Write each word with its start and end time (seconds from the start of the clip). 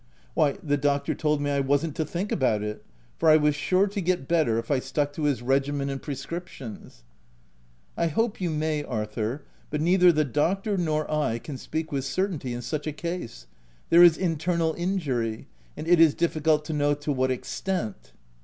''"Why 0.33 0.53
the 0.63 0.77
doctor 0.77 1.13
told 1.13 1.41
me 1.41 1.51
I 1.51 1.59
wasn't 1.59 1.95
to 1.97 2.05
think 2.05 2.31
about 2.31 2.63
it, 2.63 2.83
for 3.19 3.29
I 3.29 3.37
was 3.37 3.53
sure 3.53 3.85
to 3.85 4.01
get 4.01 4.27
better, 4.27 4.57
if 4.57 4.71
I 4.71 4.79
stuck 4.79 5.13
to 5.13 5.25
his 5.25 5.43
regimen 5.43 5.91
and 5.91 6.01
prescriptions."" 6.01 7.03
I 7.97 8.07
hope 8.07 8.41
you 8.41 8.49
may, 8.49 8.83
Arthur, 8.83 9.43
but 9.69 9.79
neither 9.79 10.11
the 10.11 10.25
doctor 10.25 10.75
nor 10.75 11.05
I 11.13 11.37
can 11.37 11.59
speak 11.59 11.91
with 11.91 12.03
certainty 12.03 12.51
in 12.51 12.63
such 12.63 12.87
a 12.87 12.91
case: 12.93 13.45
there 13.91 14.01
is 14.01 14.17
internal 14.17 14.73
injury, 14.75 15.45
and 15.77 15.87
it 15.87 15.99
is 15.99 16.15
difficult 16.15 16.65
to 16.65 16.73
know 16.73 16.95
to 16.95 17.11
what 17.11 17.29
extent.' 17.29 18.11